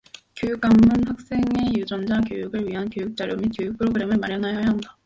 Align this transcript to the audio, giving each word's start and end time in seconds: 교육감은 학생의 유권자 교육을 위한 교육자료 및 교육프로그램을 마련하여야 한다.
교육감은 0.35 1.07
학생의 1.07 1.75
유권자 1.77 2.21
교육을 2.21 2.67
위한 2.67 2.89
교육자료 2.89 3.37
및 3.37 3.51
교육프로그램을 3.55 4.17
마련하여야 4.17 4.65
한다. 4.65 4.97